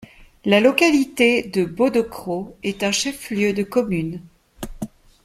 [0.45, 4.19] La localité de Bodokro est un chef-lieu de commune.